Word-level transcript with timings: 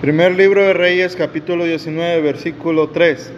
Primer 0.00 0.36
libro 0.36 0.62
de 0.62 0.74
Reyes, 0.74 1.16
capítulo 1.16 1.64
19, 1.64 2.20
versículo 2.22 2.90
3. 2.90 3.32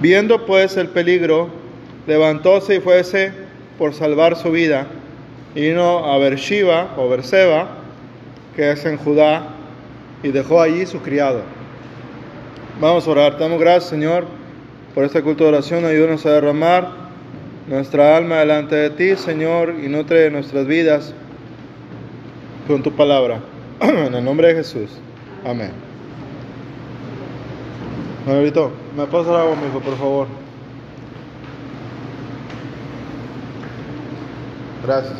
Viendo 0.00 0.46
pues 0.46 0.78
el 0.78 0.88
peligro, 0.88 1.50
levantóse 2.06 2.76
y 2.76 2.80
fuese 2.80 3.34
por 3.76 3.92
salvar 3.92 4.34
su 4.34 4.50
vida, 4.50 4.86
y 5.54 5.60
vino 5.60 6.06
a 6.10 6.16
Bershiva 6.16 6.94
o 6.96 7.06
Berseba, 7.06 7.68
que 8.56 8.70
es 8.70 8.86
en 8.86 8.96
Judá, 8.96 9.48
y 10.22 10.28
dejó 10.28 10.62
allí 10.62 10.86
su 10.86 11.02
criado. 11.02 11.42
Vamos 12.80 13.06
a 13.06 13.10
orar. 13.10 13.38
Damos 13.38 13.60
gracias, 13.60 13.90
Señor, 13.90 14.24
por 14.94 15.04
esta 15.04 15.20
culto 15.20 15.44
de 15.44 15.50
oración. 15.50 15.84
Ayúdanos 15.84 16.24
a 16.24 16.30
derramar 16.30 16.92
nuestra 17.66 18.16
alma 18.16 18.36
delante 18.36 18.74
de 18.74 18.88
ti, 18.88 19.16
Señor, 19.16 19.74
y 19.84 19.88
nutre 19.88 20.30
nuestras 20.30 20.66
vidas 20.66 21.12
con 22.66 22.82
tu 22.82 22.90
palabra. 22.92 23.40
en 23.80 24.14
el 24.14 24.24
nombre 24.24 24.48
de 24.48 24.54
Jesús. 24.54 24.90
Amén. 25.44 25.70
Manuelito, 28.26 28.70
¿me 28.96 29.06
pasa 29.06 29.40
agua, 29.40 29.54
hijo, 29.68 29.80
por 29.80 29.96
favor? 29.96 30.26
Gracias. 34.82 35.14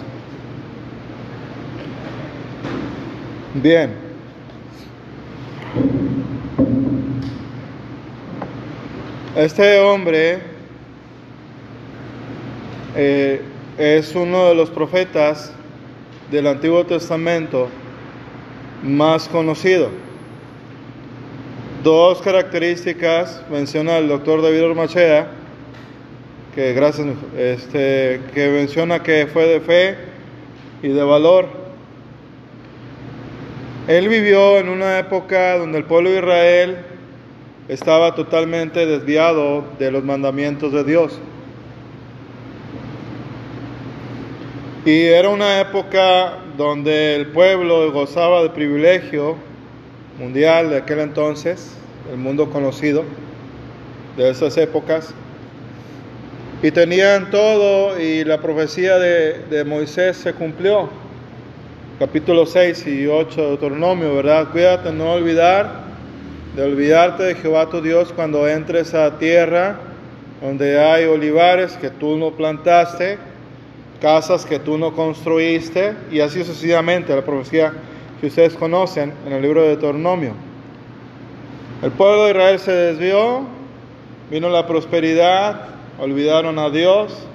Bien. 3.54 3.94
Este 9.36 9.78
hombre 9.80 10.40
eh, 12.96 13.42
es 13.76 14.14
uno 14.14 14.48
de 14.48 14.54
los 14.54 14.70
profetas 14.70 15.52
del 16.30 16.46
Antiguo 16.46 16.86
Testamento 16.86 17.68
más 18.82 19.28
conocido. 19.28 19.90
Dos 21.82 22.20
características 22.20 23.42
menciona 23.50 23.98
el 23.98 24.08
doctor 24.08 24.42
David 24.42 24.64
Ormachea, 24.64 25.28
que 26.54 26.72
gracias, 26.72 27.08
este, 27.36 28.20
que 28.34 28.48
menciona 28.48 29.02
que 29.02 29.26
fue 29.26 29.46
de 29.46 29.60
fe 29.60 29.96
y 30.82 30.88
de 30.88 31.02
valor. 31.02 31.46
Él 33.88 34.08
vivió 34.08 34.58
en 34.58 34.68
una 34.68 34.98
época 34.98 35.58
donde 35.58 35.78
el 35.78 35.84
pueblo 35.84 36.10
de 36.10 36.18
Israel 36.18 36.76
estaba 37.68 38.14
totalmente 38.14 38.84
desviado 38.86 39.64
de 39.78 39.90
los 39.90 40.02
mandamientos 40.02 40.72
de 40.72 40.82
Dios. 40.82 41.20
Y 44.86 45.06
era 45.06 45.30
una 45.30 45.60
época 45.60 46.34
donde 46.56 47.16
el 47.16 47.26
pueblo 47.26 47.90
gozaba 47.90 48.42
del 48.42 48.52
privilegio 48.52 49.34
mundial 50.16 50.70
de 50.70 50.76
aquel 50.76 51.00
entonces, 51.00 51.76
el 52.08 52.18
mundo 52.18 52.50
conocido 52.50 53.02
de 54.16 54.30
esas 54.30 54.56
épocas, 54.56 55.12
y 56.62 56.70
tenían 56.70 57.32
todo 57.32 58.00
y 58.00 58.22
la 58.22 58.40
profecía 58.40 58.96
de, 59.00 59.40
de 59.50 59.64
Moisés 59.64 60.18
se 60.18 60.32
cumplió. 60.34 60.88
Capítulo 61.98 62.46
6 62.46 62.86
y 62.86 63.08
8 63.08 63.40
de 63.40 63.48
Deuteronomio, 63.48 64.14
¿verdad? 64.14 64.50
Cuídate 64.52 64.92
no 64.92 65.14
olvidar, 65.14 65.68
de 66.54 66.62
olvidarte 66.62 67.24
de 67.24 67.34
Jehová 67.34 67.68
tu 67.68 67.82
Dios 67.82 68.12
cuando 68.14 68.46
entres 68.46 68.94
a 68.94 69.18
tierra 69.18 69.80
donde 70.40 70.78
hay 70.78 71.06
olivares 71.06 71.76
que 71.76 71.90
tú 71.90 72.16
no 72.16 72.30
plantaste, 72.30 73.18
casas 73.96 74.44
que 74.46 74.58
tú 74.58 74.78
no 74.78 74.92
construiste, 74.92 75.94
y 76.10 76.20
así 76.20 76.44
sucesivamente, 76.44 77.14
la 77.14 77.24
profecía 77.24 77.72
que 78.20 78.28
ustedes 78.28 78.54
conocen 78.54 79.12
en 79.26 79.32
el 79.32 79.42
libro 79.42 79.62
de 79.62 79.68
Deuteronomio. 79.68 80.32
El 81.82 81.90
pueblo 81.92 82.24
de 82.24 82.30
Israel 82.30 82.58
se 82.58 82.72
desvió, 82.72 83.42
vino 84.30 84.48
la 84.48 84.66
prosperidad, 84.66 85.68
olvidaron 85.98 86.58
a 86.58 86.70
Dios, 86.70 87.26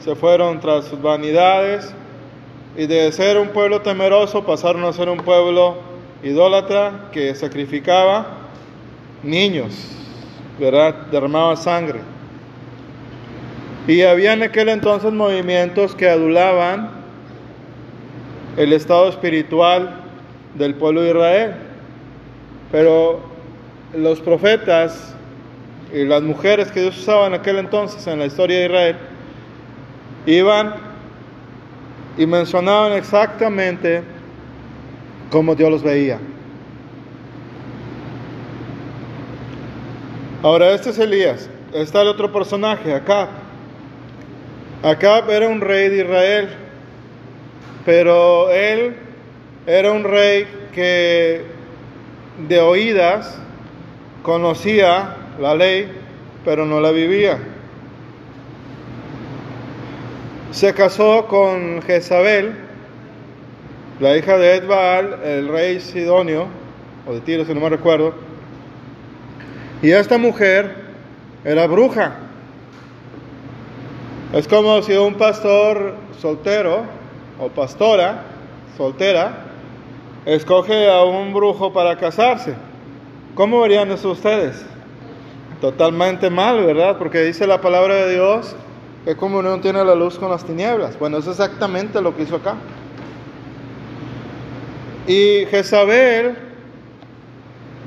se 0.00 0.14
fueron 0.14 0.60
tras 0.60 0.86
sus 0.86 1.00
vanidades, 1.00 1.92
y 2.76 2.86
de 2.86 3.10
ser 3.12 3.38
un 3.38 3.48
pueblo 3.48 3.80
temeroso 3.80 4.44
pasaron 4.44 4.84
a 4.84 4.92
ser 4.92 5.08
un 5.08 5.18
pueblo 5.18 5.76
idólatra 6.22 7.08
que 7.12 7.34
sacrificaba 7.34 8.26
niños, 9.22 9.74
¿verdad? 10.58 11.06
Derramaba 11.10 11.56
sangre. 11.56 12.00
Y 13.86 14.02
había 14.02 14.32
en 14.32 14.42
aquel 14.42 14.68
entonces 14.68 15.12
movimientos 15.12 15.94
que 15.94 16.08
adulaban 16.08 16.90
el 18.56 18.72
estado 18.72 19.08
espiritual 19.08 20.00
del 20.54 20.74
pueblo 20.74 21.02
de 21.02 21.10
Israel. 21.10 21.54
Pero 22.72 23.20
los 23.94 24.20
profetas 24.20 25.14
y 25.92 26.04
las 26.04 26.22
mujeres 26.22 26.72
que 26.72 26.80
Dios 26.80 26.98
usaba 26.98 27.28
en 27.28 27.34
aquel 27.34 27.58
entonces 27.58 28.04
en 28.08 28.18
la 28.18 28.26
historia 28.26 28.58
de 28.58 28.64
Israel 28.66 28.96
iban 30.26 30.74
y 32.18 32.26
mencionaban 32.26 32.92
exactamente 32.92 34.02
cómo 35.30 35.54
Dios 35.54 35.70
los 35.70 35.82
veía. 35.82 36.18
Ahora, 40.42 40.72
este 40.72 40.90
es 40.90 40.98
Elías. 40.98 41.48
Está 41.72 42.02
el 42.02 42.08
otro 42.08 42.32
personaje, 42.32 42.92
Acab. 42.92 43.45
Acab 44.82 45.30
era 45.30 45.48
un 45.48 45.60
rey 45.60 45.88
de 45.88 46.04
Israel, 46.04 46.48
pero 47.84 48.50
él 48.50 48.94
era 49.66 49.90
un 49.90 50.04
rey 50.04 50.46
que 50.72 51.42
de 52.46 52.60
oídas 52.60 53.38
conocía 54.22 55.16
la 55.40 55.54
ley, 55.54 55.90
pero 56.44 56.66
no 56.66 56.80
la 56.80 56.90
vivía. 56.90 57.38
Se 60.50 60.74
casó 60.74 61.26
con 61.26 61.82
Jezabel, 61.82 62.54
la 64.00 64.16
hija 64.16 64.36
de 64.36 64.56
Edbaal, 64.56 65.20
el 65.24 65.48
rey 65.48 65.80
Sidonio, 65.80 66.46
o 67.06 67.14
de 67.14 67.20
Tiro 67.20 67.44
si 67.44 67.54
no 67.54 67.60
me 67.60 67.70
recuerdo, 67.70 68.14
y 69.82 69.90
esta 69.90 70.18
mujer 70.18 70.74
era 71.44 71.66
bruja. 71.66 72.25
Es 74.32 74.48
como 74.48 74.82
si 74.82 74.92
un 74.92 75.14
pastor 75.14 75.94
soltero 76.20 76.82
o 77.38 77.48
pastora 77.48 78.24
soltera 78.76 79.44
escoge 80.24 80.90
a 80.90 81.04
un 81.04 81.32
brujo 81.32 81.72
para 81.72 81.96
casarse. 81.96 82.54
¿Cómo 83.36 83.60
verían 83.60 83.92
eso 83.92 84.10
ustedes? 84.10 84.66
Totalmente 85.60 86.28
mal, 86.28 86.64
¿verdad? 86.64 86.98
Porque 86.98 87.22
dice 87.22 87.46
la 87.46 87.60
palabra 87.60 87.94
de 87.94 88.14
Dios 88.14 88.56
que 89.04 89.14
como 89.14 89.40
no 89.42 89.60
tiene 89.60 89.84
la 89.84 89.94
luz 89.94 90.18
con 90.18 90.30
las 90.30 90.44
tinieblas. 90.44 90.98
Bueno, 90.98 91.18
es 91.18 91.28
exactamente 91.28 92.00
lo 92.02 92.16
que 92.16 92.24
hizo 92.24 92.36
acá. 92.36 92.56
Y 95.06 95.46
Jezabel 95.46 96.36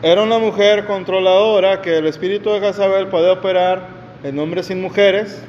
era 0.02 0.22
una 0.22 0.40
mujer 0.40 0.86
controladora 0.86 1.82
que 1.82 1.98
el 1.98 2.08
espíritu 2.08 2.52
de 2.52 2.62
Jezabel 2.62 3.08
puede 3.08 3.30
operar 3.30 3.88
en 4.24 4.40
hombres 4.40 4.70
y 4.70 4.76
mujeres 4.76 5.44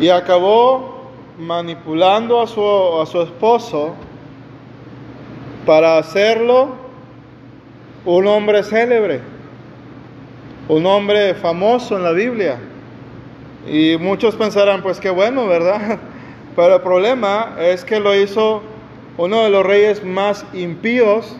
y 0.00 0.08
acabó 0.08 1.10
manipulando 1.38 2.40
a 2.40 2.46
su, 2.46 2.62
a 3.00 3.04
su 3.04 3.20
esposo 3.20 3.94
para 5.66 5.98
hacerlo 5.98 6.70
un 8.06 8.26
hombre 8.26 8.62
célebre, 8.62 9.20
un 10.68 10.86
hombre 10.86 11.34
famoso 11.34 11.96
en 11.96 12.04
la 12.04 12.12
Biblia. 12.12 12.58
Y 13.68 13.98
muchos 13.98 14.36
pensarán, 14.36 14.82
pues 14.82 14.98
qué 14.98 15.10
bueno, 15.10 15.46
¿verdad? 15.46 15.98
Pero 16.56 16.76
el 16.76 16.80
problema 16.80 17.56
es 17.60 17.84
que 17.84 18.00
lo 18.00 18.14
hizo 18.14 18.62
uno 19.18 19.44
de 19.44 19.50
los 19.50 19.66
reyes 19.66 20.02
más 20.02 20.46
impíos 20.54 21.36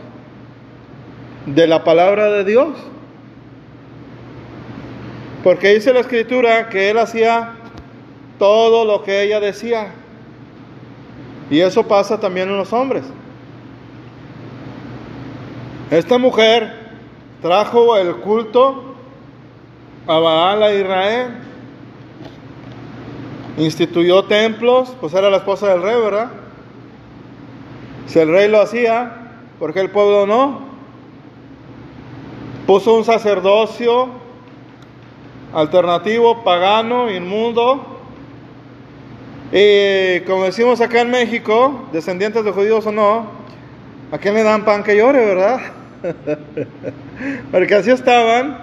de 1.46 1.66
la 1.66 1.82
palabra 1.82 2.30
de 2.30 2.44
Dios. 2.44 2.76
Porque 5.42 5.74
dice 5.74 5.94
la 5.94 6.00
escritura 6.00 6.68
que 6.68 6.90
él 6.90 6.98
hacía 6.98 7.54
todo 8.40 8.86
lo 8.86 9.02
que 9.02 9.22
ella 9.22 9.38
decía. 9.38 9.92
Y 11.50 11.60
eso 11.60 11.86
pasa 11.86 12.18
también 12.18 12.48
en 12.48 12.56
los 12.56 12.72
hombres. 12.72 13.04
Esta 15.90 16.16
mujer 16.16 16.72
trajo 17.42 17.98
el 17.98 18.16
culto 18.16 18.94
a 20.06 20.18
Baal 20.18 20.62
a 20.62 20.74
Israel. 20.74 21.36
Instituyó 23.58 24.24
templos, 24.24 24.96
pues 25.00 25.12
era 25.12 25.28
la 25.28 25.36
esposa 25.36 25.68
del 25.68 25.82
rey, 25.82 26.00
¿verdad? 26.00 26.30
Si 28.06 28.18
el 28.20 28.30
rey 28.30 28.48
lo 28.48 28.62
hacía, 28.62 29.34
¿por 29.58 29.74
qué 29.74 29.80
el 29.80 29.90
pueblo 29.90 30.26
no? 30.26 30.60
Puso 32.66 32.94
un 32.94 33.04
sacerdocio 33.04 34.08
alternativo, 35.52 36.42
pagano, 36.42 37.10
inmundo, 37.10 37.89
y 39.52 40.20
como 40.20 40.44
decimos 40.44 40.80
acá 40.80 41.00
en 41.00 41.10
México, 41.10 41.88
descendientes 41.92 42.44
de 42.44 42.52
judíos 42.52 42.86
o 42.86 42.92
no, 42.92 43.40
¿A 44.12 44.18
quién 44.18 44.34
le 44.34 44.42
dan 44.42 44.64
pan 44.64 44.82
que 44.82 44.96
llore, 44.96 45.24
verdad? 45.24 45.60
Porque 47.52 47.74
así 47.76 47.92
estaban 47.92 48.58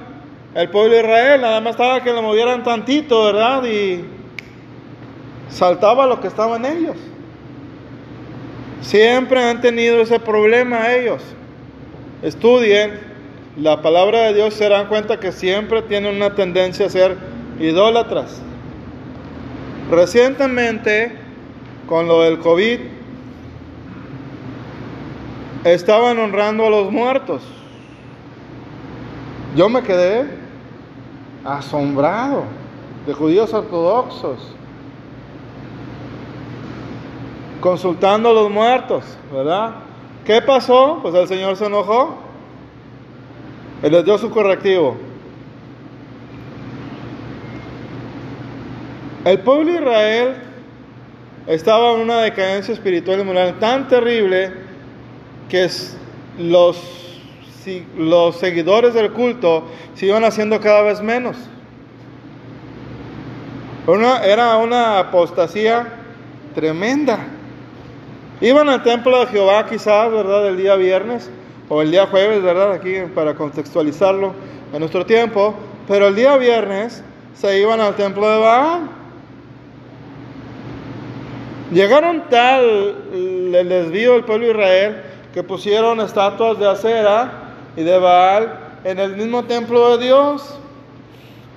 el 0.53 0.69
pueblo 0.69 0.95
de 0.95 1.01
Israel, 1.01 1.41
nada 1.41 1.61
más 1.61 1.71
estaba 1.71 2.03
que 2.03 2.11
le 2.11 2.21
movieran 2.21 2.63
tantito, 2.63 3.25
¿verdad? 3.25 3.63
Y 3.63 4.03
saltaba 5.49 6.05
lo 6.05 6.19
que 6.19 6.27
estaba 6.27 6.57
en 6.57 6.65
ellos. 6.65 6.97
Siempre 8.81 9.41
han 9.41 9.61
tenido 9.61 10.01
ese 10.01 10.19
problema 10.19 10.91
ellos. 10.91 11.23
Estudien 12.21 12.99
la 13.55 13.81
palabra 13.81 14.23
de 14.23 14.33
Dios, 14.33 14.53
se 14.53 14.67
dan 14.67 14.87
cuenta 14.87 15.19
que 15.19 15.31
siempre 15.31 15.81
tienen 15.83 16.15
una 16.15 16.35
tendencia 16.35 16.87
a 16.87 16.89
ser 16.89 17.15
idólatras. 17.59 18.41
Recientemente, 19.89 21.15
con 21.87 22.07
lo 22.07 22.23
del 22.23 22.39
COVID, 22.39 22.79
estaban 25.63 26.19
honrando 26.19 26.67
a 26.67 26.69
los 26.69 26.91
muertos. 26.91 27.41
Yo 29.55 29.69
me 29.69 29.81
quedé 29.81 30.25
asombrado 31.45 32.43
de 33.05 33.13
judíos 33.13 33.53
ortodoxos 33.53 34.57
consultando 37.61 38.29
a 38.29 38.33
los 38.33 38.51
muertos, 38.51 39.03
¿verdad? 39.33 39.75
¿Qué 40.25 40.41
pasó? 40.41 40.99
Pues 41.01 41.15
el 41.15 41.27
Señor 41.27 41.55
se 41.55 41.65
enojó. 41.65 42.15
Él 43.81 43.91
les 43.93 44.05
dio 44.05 44.17
su 44.17 44.29
correctivo. 44.29 44.97
El 49.27 49.39
pueblo 49.39 49.73
de 49.73 49.79
Israel 49.79 50.35
estaba 51.47 51.95
en 51.95 51.99
una 51.99 52.21
decadencia 52.21 52.73
espiritual 52.73 53.19
y 53.19 53.23
moral 53.25 53.59
tan 53.59 53.85
terrible 53.89 54.53
que 55.49 55.69
los, 56.39 56.77
seguidores 58.39 58.93
del 58.93 59.11
culto 59.11 59.65
se 59.95 60.05
iban 60.05 60.23
haciendo 60.23 60.61
cada 60.61 60.81
vez 60.83 61.01
menos. 61.01 61.35
era 64.23 64.55
una 64.55 64.99
apostasía 64.99 65.87
tremenda. 66.55 67.19
Iban 68.39 68.69
al 68.69 68.81
templo 68.81 69.19
de 69.19 69.25
Jehová 69.25 69.65
quizás, 69.67 70.09
¿verdad? 70.09 70.47
El 70.47 70.55
día 70.55 70.75
viernes 70.75 71.29
o 71.67 71.81
el 71.81 71.91
día 71.91 72.07
jueves, 72.07 72.41
¿verdad? 72.41 72.71
Aquí 72.71 72.93
para 73.13 73.35
contextualizarlo 73.35 74.33
en 74.71 74.79
nuestro 74.79 75.05
tiempo. 75.05 75.53
Pero 75.85 76.07
el 76.07 76.15
día 76.15 76.37
viernes 76.37 77.03
se 77.33 77.59
iban 77.59 77.81
al 77.81 77.93
templo 77.97 78.25
de 78.29 78.37
Baal. 78.37 78.96
Llegaron 81.71 82.23
tal 82.29 82.95
el 83.13 83.67
desvío 83.67 84.13
del 84.13 84.23
pueblo 84.23 84.45
de 84.45 84.51
Israel 84.51 85.03
que 85.33 85.43
pusieron 85.43 85.99
estatuas 85.99 86.57
de 86.57 86.69
acera 86.69 87.31
y 87.75 87.83
de 87.83 87.97
Baal 87.97 88.57
en 88.85 88.99
el 88.99 89.17
mismo 89.17 89.43
templo 89.43 89.97
de 89.97 90.05
Dios. 90.05 90.57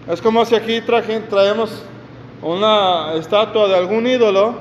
Es 0.09 0.21
como 0.21 0.45
si 0.45 0.57
aquí 0.57 0.81
traemos 0.81 1.85
una 2.43 3.15
estatua 3.15 3.69
de 3.69 3.77
algún 3.77 4.07
ídolo 4.07 4.55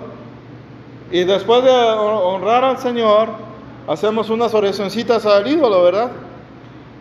y 1.12 1.24
después 1.24 1.64
de 1.64 1.72
honrar 1.72 2.64
al 2.64 2.78
Señor, 2.78 3.30
hacemos 3.88 4.30
unas 4.30 4.54
oracioncitas 4.54 5.26
al 5.26 5.48
ídolo, 5.48 5.82
¿verdad? 5.82 6.12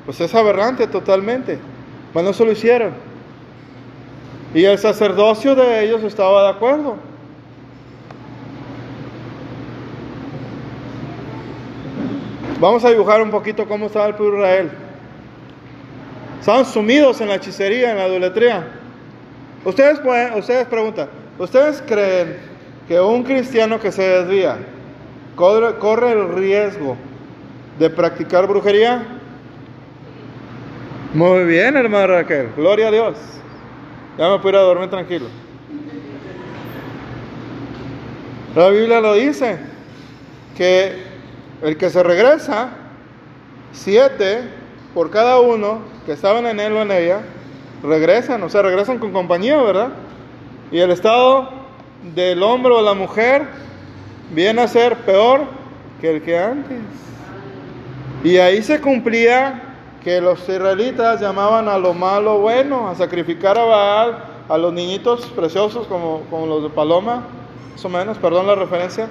Pues 0.07 0.23
es 0.23 0.35
aberrante 0.35 0.87
totalmente. 0.87 1.59
Bueno, 2.15 2.31
eso 2.31 2.47
lo 2.47 2.53
hicieron. 2.53 2.95
Y 4.55 4.65
el 4.65 4.79
sacerdocio 4.79 5.55
de 5.55 5.85
ellos 5.85 6.03
estaba 6.03 6.45
de 6.45 6.49
acuerdo. 6.49 7.08
Vamos 12.61 12.85
a 12.85 12.91
dibujar 12.91 13.23
un 13.23 13.31
poquito 13.31 13.69
cómo 13.69 13.87
estaba 13.87 14.07
el 14.07 14.15
pueblo 14.15 14.39
de 14.39 14.43
Israel. 14.43 14.71
Estaban 16.41 16.65
sumidos 16.65 17.21
en 17.21 17.29
la 17.29 17.37
hechicería, 17.37 17.93
en 17.93 17.99
la 17.99 18.09
idolatría. 18.09 18.67
Ustedes, 19.65 20.01
pueden, 20.01 20.35
ustedes 20.35 20.67
preguntan, 20.67 21.09
¿ustedes 21.39 21.83
creen 21.87 22.37
que 22.89 22.99
un 23.01 23.23
cristiano 23.23 23.79
que 23.79 23.93
se 23.93 24.03
desvía 24.03 24.59
corre, 25.37 26.13
el 26.13 26.35
riesgo 26.35 26.97
de 27.79 27.91
practicar 27.91 28.49
brujería? 28.49 29.07
Muy 31.15 31.45
bien, 31.45 31.77
hermano 31.77 32.09
Raquel, 32.09 32.51
gloria 32.57 32.89
a 32.89 32.91
Dios. 32.91 33.19
Ya 34.19 34.29
me 34.29 34.39
puedo 34.39 34.49
ir 34.49 34.57
a 34.57 34.61
dormir 34.63 34.91
tranquilo. 34.91 35.27
La 38.57 38.69
Biblia 38.71 39.01
lo 39.01 39.15
dice, 39.15 39.59
que 40.57 41.08
el 41.63 41.77
que 41.77 41.91
se 41.91 42.03
regresa, 42.03 42.71
siete 43.73 44.43
por 44.95 45.11
cada 45.11 45.41
uno 45.41 45.81
que 46.07 46.13
estaban 46.13 46.47
en 46.47 46.61
él 46.61 46.73
o 46.73 46.83
en 46.83 46.93
ella, 46.93 47.21
regresan, 47.83 48.43
o 48.43 48.49
sea, 48.49 48.63
regresan 48.63 48.99
con 48.99 49.13
compañía, 49.13 49.61
¿verdad? 49.63 49.91
Y 50.71 50.79
el 50.79 50.91
Estado 50.91 51.51
del 52.15 52.43
hombre 52.43 52.73
o 52.73 52.83
la 52.83 52.95
mujer 52.95 53.47
viene 54.31 54.63
a 54.63 54.69
ser 54.69 54.97
peor 54.99 55.43
que 56.01 56.17
el 56.17 56.23
que 56.23 56.39
antes. 56.39 56.79
Y 58.25 58.39
ahí 58.39 58.63
se 58.63 58.81
cumplía 58.81 59.63
que 60.03 60.21
los 60.21 60.41
israelitas 60.49 61.21
llamaban 61.21 61.69
a 61.69 61.79
lo 61.79 61.95
malo 61.95 62.39
bueno, 62.39 62.89
a 62.89 62.95
sacrificar 62.95 63.59
a 63.59 63.65
Baal, 63.65 64.25
a 64.49 64.59
los 64.59 64.73
niñitos 64.73 65.27
preciosos 65.27 65.87
como, 65.87 66.23
como 66.31 66.47
los 66.47 66.63
de 66.63 66.71
Paloma, 66.71 67.25
más 67.73 67.85
o 67.85 67.89
menos, 67.89 68.19
perdón 68.19 68.47
la 68.47 68.55
referencia. 68.55 69.09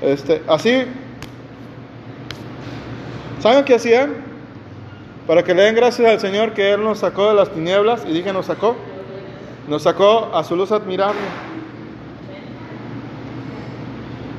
Este, 0.00 0.42
así, 0.46 0.84
¿saben 3.44 3.62
qué 3.66 3.74
hacían? 3.74 4.14
Para 5.26 5.42
que 5.42 5.52
le 5.52 5.64
den 5.64 5.74
gracias 5.74 6.10
al 6.10 6.18
Señor 6.18 6.54
que 6.54 6.72
Él 6.72 6.82
nos 6.82 7.00
sacó 7.00 7.28
de 7.28 7.34
las 7.34 7.50
tinieblas, 7.50 8.02
y 8.08 8.14
dije 8.14 8.32
nos 8.32 8.46
sacó, 8.46 8.74
nos 9.68 9.82
sacó 9.82 10.30
a 10.32 10.42
su 10.44 10.56
luz 10.56 10.72
admirable. 10.72 11.20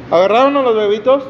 Agarraron 0.09 0.55
los 0.55 0.75
bebitos 0.75 1.23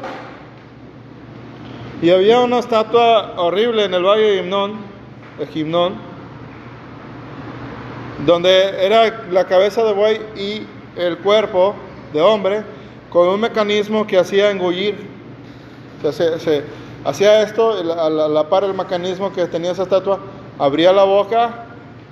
y 2.00 2.08
había 2.08 2.40
una 2.40 2.60
estatua 2.60 3.34
horrible 3.36 3.84
en 3.84 3.92
el 3.92 4.04
valle 4.04 4.22
de 4.22 4.38
Himnón, 4.38 5.96
de 8.20 8.24
donde 8.24 8.86
era 8.86 9.26
la 9.30 9.44
cabeza 9.44 9.84
de 9.84 9.92
buey 9.92 10.18
y 10.34 10.66
el 10.98 11.18
cuerpo 11.18 11.74
de 12.14 12.22
hombre 12.22 12.62
con 13.10 13.28
un 13.28 13.38
mecanismo 13.38 14.06
que 14.06 14.18
hacía 14.18 14.50
engullir. 14.50 14.96
Hacía 17.06 17.42
esto, 17.42 17.70
a 17.70 18.10
la, 18.10 18.48
par 18.48 18.64
el 18.64 18.74
mecanismo 18.74 19.32
que 19.32 19.46
tenía 19.46 19.70
esa 19.70 19.84
estatua, 19.84 20.18
abría 20.58 20.92
la 20.92 21.04
boca 21.04 21.66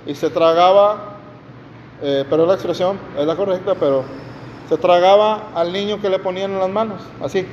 y 0.05 0.15
se 0.15 0.29
tragaba, 0.29 1.17
eh, 2.01 2.23
pero 2.29 2.45
la 2.45 2.53
expresión 2.53 2.97
es 3.17 3.25
la 3.25 3.35
correcta, 3.35 3.75
pero 3.75 4.03
se 4.69 4.77
tragaba 4.77 5.49
al 5.53 5.73
niño 5.73 5.99
que 6.01 6.09
le 6.09 6.17
ponían 6.17 6.51
en 6.51 6.59
las 6.59 6.69
manos, 6.69 7.01
así. 7.21 7.45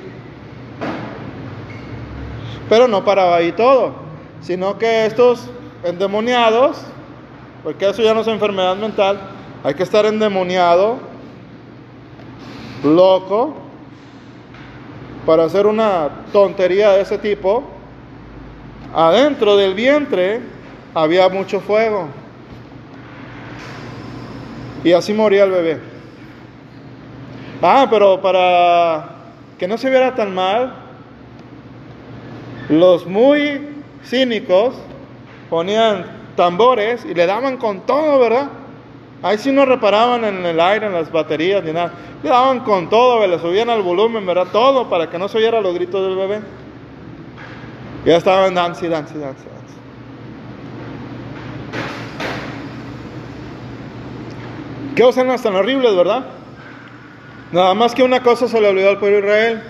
Pero 2.69 2.87
no 2.87 3.05
paraba 3.05 3.37
ahí 3.37 3.52
todo, 3.52 3.93
sino 4.40 4.78
que 4.78 5.07
estos 5.07 5.50
endemoniados, 5.83 6.78
porque 7.64 7.88
eso 7.88 8.02
ya 8.02 8.14
no 8.14 8.21
es 8.21 8.28
enfermedad 8.28 8.76
mental, 8.76 9.19
hay 9.64 9.75
que 9.75 9.83
estar 9.83 10.07
endemoniado, 10.07 10.99
loco, 12.85 13.62
para 15.26 15.45
hacer 15.45 15.67
una 15.67 16.09
tontería 16.33 16.93
de 16.93 17.02
ese 17.02 17.19
tipo. 17.19 17.64
Adentro 18.95 19.57
del 19.57 19.75
vientre 19.75 20.41
había 20.95 21.29
mucho 21.29 21.61
fuego. 21.61 22.09
Y 24.85 24.93
así 24.93 25.12
moría 25.12 25.45
el 25.45 25.50
bebé. 25.50 25.81
Ah, 27.62 27.87
pero 27.88 28.21
para 28.21 29.11
que 29.59 29.69
no 29.69 29.79
se 29.79 29.88
viera 29.88 30.14
tan 30.14 30.35
mal, 30.35 30.75
los 32.69 33.07
muy 33.07 33.69
cínicos 34.05 34.75
ponían 35.49 36.05
tambores 36.35 37.05
y 37.05 37.14
le 37.14 37.26
daban 37.26 37.57
con 37.59 37.83
todo, 37.83 38.19
¿verdad? 38.19 38.49
Ahí 39.23 39.38
sí 39.38 39.52
no 39.52 39.64
reparaban 39.64 40.25
en 40.25 40.45
el 40.45 40.59
aire, 40.59 40.87
en 40.87 40.93
las 40.93 41.11
baterías 41.12 41.62
ni 41.62 41.73
nada. 41.73 41.93
Le 42.23 42.29
daban 42.29 42.61
con 42.61 42.88
todo, 42.91 43.25
le 43.26 43.38
subían 43.38 43.71
al 43.71 43.83
volumen, 43.83 44.26
¿verdad? 44.26 44.49
Todo 44.50 44.88
para 44.88 45.09
que 45.09 45.19
no 45.19 45.29
se 45.29 45.38
oyera 45.38 45.61
los 45.61 45.75
gritos 45.75 46.02
del 46.02 46.17
bebé. 46.17 46.41
Ya 48.05 48.17
estaban 48.17 48.55
dance, 48.55 48.88
dance, 48.88 49.17
dance, 49.17 49.45
dance. 49.49 49.75
Qué 54.97 55.05
oceanos 55.05 55.41
tan 55.41 55.55
horribles, 55.55 55.95
¿verdad? 55.95 56.25
Nada 57.52 57.75
más 57.75 57.95
que 57.95 58.02
una 58.02 58.23
cosa 58.23 58.49
se 58.49 58.61
le 58.61 58.69
olvidó 58.69 58.91
al 58.91 58.99
pueblo 58.99 59.19
de 59.19 59.23
Israel. 59.23 59.62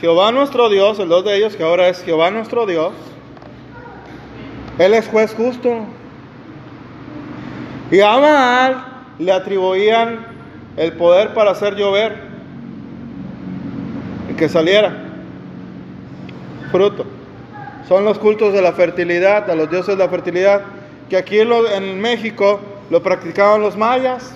Jehová 0.00 0.30
nuestro 0.30 0.68
Dios, 0.68 0.98
el 1.00 1.08
dos 1.08 1.24
de 1.24 1.36
ellos 1.36 1.56
que 1.56 1.64
ahora 1.64 1.88
es 1.88 2.02
Jehová 2.04 2.30
nuestro 2.30 2.66
Dios, 2.66 2.92
Él 4.78 4.94
es 4.94 5.08
juez 5.08 5.34
justo. 5.34 5.84
Y 7.94 8.00
a 8.00 8.16
Baal 8.16 8.84
le 9.20 9.30
atribuían 9.30 10.26
el 10.76 10.94
poder 10.94 11.32
para 11.32 11.52
hacer 11.52 11.76
llover 11.76 12.16
y 14.28 14.34
que 14.34 14.48
saliera. 14.48 14.92
fruto. 16.72 17.06
Son 17.86 18.04
los 18.04 18.18
cultos 18.18 18.52
de 18.52 18.60
la 18.60 18.72
fertilidad, 18.72 19.48
a 19.48 19.54
los 19.54 19.70
dioses 19.70 19.96
de 19.96 20.02
la 20.02 20.10
fertilidad, 20.10 20.62
que 21.08 21.16
aquí 21.16 21.38
en, 21.38 22.00
México 22.00 22.58
lo 22.90 23.00
practicaban 23.00 23.60
los 23.60 23.76
mayas. 23.76 24.34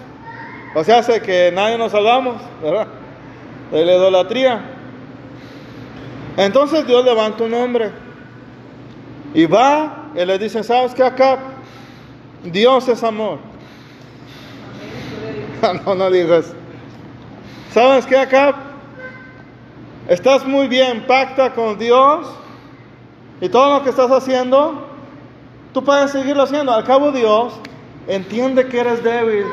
O 0.76 0.84
sea, 0.84 0.98
hace 0.98 1.20
que 1.20 1.50
nadie 1.52 1.76
nos 1.78 1.90
salvamos, 1.90 2.40
¿verdad? 2.62 2.86
De 3.72 3.84
la 3.84 3.96
idolatría. 3.96 4.60
Entonces 6.36 6.86
Dios 6.86 7.04
levanta 7.04 7.42
un 7.42 7.54
hombre 7.54 7.90
y 9.34 9.46
va 9.46 10.10
y 10.14 10.24
le 10.24 10.38
dice, 10.38 10.62
¿sabes 10.62 10.94
qué 10.94 11.02
acá? 11.02 11.38
Dios 12.44 12.86
es 12.86 13.02
amor. 13.02 13.47
no, 15.86 15.94
no 15.94 16.10
digas. 16.10 16.52
¿Sabes 17.72 18.06
qué 18.06 18.16
acá? 18.16 18.54
Estás 20.08 20.46
muy 20.46 20.68
bien, 20.68 21.06
pacta 21.06 21.52
con 21.52 21.78
Dios 21.78 22.26
y 23.40 23.48
todo 23.48 23.74
lo 23.74 23.84
que 23.84 23.90
estás 23.90 24.10
haciendo, 24.10 24.86
tú 25.72 25.84
puedes 25.84 26.10
seguirlo 26.10 26.44
haciendo. 26.44 26.72
Al 26.72 26.84
cabo 26.84 27.12
Dios 27.12 27.54
entiende 28.06 28.66
que 28.68 28.80
eres 28.80 29.04
débil 29.04 29.44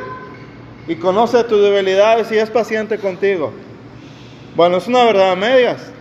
y 0.88 0.96
conoce 0.96 1.44
tus 1.44 1.62
debilidades 1.62 2.32
y 2.32 2.38
es 2.38 2.50
paciente 2.50 2.98
contigo. 2.98 3.52
Bueno, 4.56 4.78
es 4.78 4.88
una 4.88 5.04
verdad 5.04 5.32
a 5.32 5.36
medias. 5.36 5.92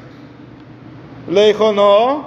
Le 1.29 1.49
dijo, 1.49 1.73
no, 1.73 2.27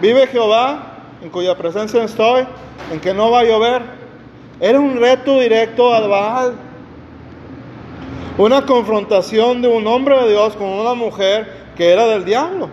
vive 0.00 0.26
Jehová, 0.28 0.98
en 1.20 1.30
cuya 1.30 1.56
presencia 1.56 2.04
estoy, 2.04 2.46
en 2.92 3.00
que 3.00 3.12
no 3.12 3.30
va 3.30 3.40
a 3.40 3.44
llover. 3.44 4.01
Era 4.60 4.78
un 4.78 4.98
reto 4.98 5.40
directo 5.40 5.92
al 5.92 6.08
Baal. 6.08 6.54
Una 8.38 8.64
confrontación 8.64 9.60
de 9.60 9.68
un 9.68 9.86
hombre 9.86 10.16
de 10.22 10.30
Dios 10.30 10.54
con 10.56 10.68
una 10.68 10.94
mujer 10.94 11.72
que 11.76 11.92
era 11.92 12.06
del 12.06 12.24
diablo. 12.24 12.68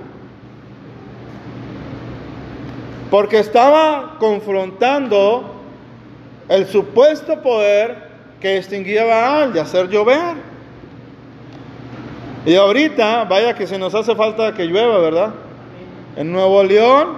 Porque 3.10 3.40
estaba 3.40 4.18
confrontando 4.20 5.56
el 6.48 6.68
supuesto 6.68 7.42
poder 7.42 8.10
que 8.40 8.58
extinguía 8.58 9.02
a 9.02 9.06
Baal 9.06 9.54
de 9.54 9.60
hacer 9.60 9.90
llover. 9.90 10.36
Y 12.46 12.56
ahorita, 12.56 13.26
vaya 13.26 13.54
que 13.54 13.68
se 13.68 13.78
nos 13.78 13.94
hace 13.94 14.16
falta 14.16 14.54
que 14.54 14.66
llueva, 14.66 15.00
¿verdad? 15.00 15.34
En 16.16 16.32
Nuevo 16.32 16.64
León 16.64 17.18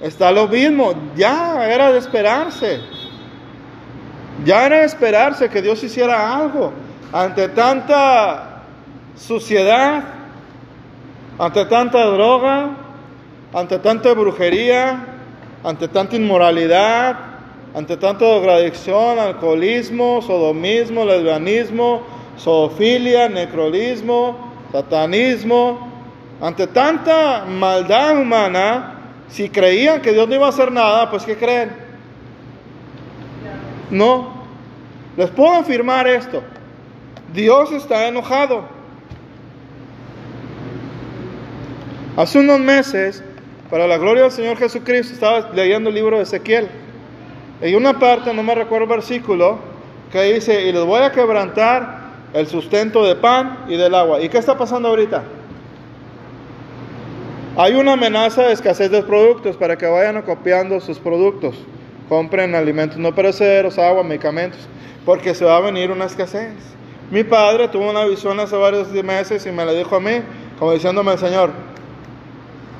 está 0.00 0.30
lo 0.30 0.46
mismo. 0.46 0.92
Ya 1.16 1.66
era 1.72 1.90
de 1.90 1.98
esperarse. 1.98 2.80
Ya 4.44 4.66
era 4.66 4.84
esperarse 4.84 5.48
que 5.48 5.62
Dios 5.62 5.82
hiciera 5.82 6.36
algo 6.36 6.72
ante 7.12 7.48
tanta 7.48 8.62
suciedad, 9.16 10.02
ante 11.38 11.64
tanta 11.64 12.04
droga, 12.04 12.70
ante 13.52 13.78
tanta 13.78 14.12
brujería, 14.12 15.04
ante 15.64 15.88
tanta 15.88 16.16
inmoralidad, 16.16 17.16
ante 17.74 17.96
tanta 17.96 18.24
drogadicción, 18.24 19.18
alcoholismo, 19.18 20.20
sodomismo, 20.22 21.04
lesbianismo, 21.04 22.02
zoofilia, 22.38 23.28
necrolismo, 23.28 24.52
satanismo, 24.72 25.90
ante 26.40 26.66
tanta 26.66 27.44
maldad 27.46 28.18
humana, 28.18 28.92
si 29.28 29.48
creían 29.48 30.02
que 30.02 30.12
Dios 30.12 30.28
no 30.28 30.34
iba 30.34 30.46
a 30.46 30.50
hacer 30.50 30.70
nada, 30.70 31.10
pues 31.10 31.24
¿qué 31.24 31.36
creen? 31.36 31.85
No. 33.90 34.46
Les 35.16 35.30
puedo 35.30 35.52
afirmar 35.52 36.06
esto. 36.06 36.42
Dios 37.32 37.72
está 37.72 38.08
enojado. 38.08 38.64
Hace 42.16 42.38
unos 42.38 42.60
meses 42.60 43.22
para 43.70 43.86
la 43.86 43.98
gloria 43.98 44.24
del 44.24 44.32
Señor 44.32 44.56
Jesucristo, 44.56 45.14
estaba 45.14 45.50
leyendo 45.52 45.90
el 45.90 45.94
libro 45.94 46.16
de 46.16 46.22
Ezequiel. 46.22 46.68
Y 47.62 47.74
una 47.74 47.98
parte, 47.98 48.32
no 48.32 48.42
me 48.42 48.54
recuerdo 48.54 48.84
el 48.84 48.90
versículo, 48.90 49.58
que 50.12 50.22
dice, 50.34 50.68
y 50.68 50.72
les 50.72 50.84
voy 50.84 51.02
a 51.02 51.10
quebrantar 51.10 52.06
el 52.32 52.46
sustento 52.46 53.04
de 53.04 53.16
pan 53.16 53.64
y 53.68 53.76
del 53.76 53.94
agua. 53.94 54.20
¿Y 54.20 54.28
qué 54.28 54.38
está 54.38 54.56
pasando 54.56 54.88
ahorita? 54.88 55.22
Hay 57.56 57.74
una 57.74 57.94
amenaza 57.94 58.42
de 58.42 58.52
escasez 58.52 58.90
de 58.90 59.02
productos 59.02 59.56
para 59.56 59.76
que 59.76 59.86
vayan 59.86 60.20
copiando 60.22 60.78
sus 60.80 60.98
productos. 60.98 61.56
Compren 62.08 62.54
alimentos 62.54 62.98
no 62.98 63.14
perecederos, 63.14 63.78
agua, 63.78 64.02
medicamentos, 64.02 64.60
porque 65.04 65.34
se 65.34 65.44
va 65.44 65.56
a 65.56 65.60
venir 65.60 65.90
una 65.90 66.04
escasez. 66.04 66.52
Mi 67.10 67.24
padre 67.24 67.68
tuvo 67.68 67.90
una 67.90 68.04
visión 68.04 68.38
hace 68.40 68.56
varios 68.56 68.92
meses 68.92 69.44
y 69.46 69.50
me 69.50 69.64
la 69.64 69.72
dijo 69.72 69.96
a 69.96 70.00
mí, 70.00 70.22
como 70.58 70.72
diciéndome, 70.72 71.16
Señor, 71.18 71.50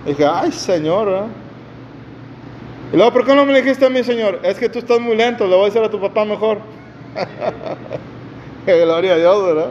y 0.04 0.10
dije, 0.10 0.24
ay, 0.24 0.52
Señor, 0.52 1.06
¿verdad? 1.06 1.26
Y 2.92 2.96
luego, 2.96 3.12
¿por 3.12 3.26
qué 3.26 3.34
no 3.34 3.44
me 3.44 3.60
dijiste 3.60 3.84
a 3.84 3.90
mí, 3.90 4.04
Señor? 4.04 4.40
Es 4.44 4.58
que 4.58 4.68
tú 4.68 4.78
estás 4.78 5.00
muy 5.00 5.16
lento, 5.16 5.46
le 5.46 5.56
voy 5.56 5.64
a 5.64 5.66
decir 5.66 5.82
a 5.82 5.90
tu 5.90 6.00
papá 6.00 6.24
mejor. 6.24 6.58
Gloria 8.66 9.14
a 9.14 9.16
Dios, 9.16 9.46
¿verdad? 9.46 9.70